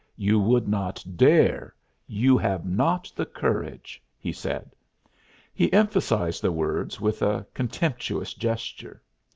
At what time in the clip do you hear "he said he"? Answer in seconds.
4.17-5.71